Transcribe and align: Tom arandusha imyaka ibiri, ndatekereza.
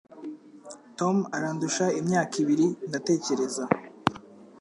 Tom 0.99 1.15
arandusha 1.37 1.85
imyaka 1.99 2.33
ibiri, 2.43 2.67
ndatekereza. 2.87 3.63